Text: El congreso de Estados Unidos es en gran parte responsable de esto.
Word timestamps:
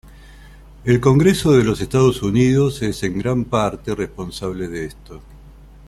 El 0.83 0.99
congreso 0.99 1.51
de 1.51 1.71
Estados 1.73 2.23
Unidos 2.23 2.81
es 2.81 3.03
en 3.03 3.19
gran 3.19 3.43
parte 3.45 3.93
responsable 3.93 4.67
de 4.67 4.85
esto. 4.87 5.21